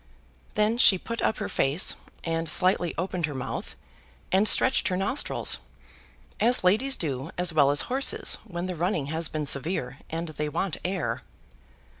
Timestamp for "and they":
10.09-10.49